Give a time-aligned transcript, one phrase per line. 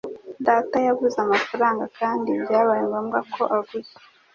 [0.47, 3.97] Data yabuze amafaranga kandi byabaye ngombwa ko aguza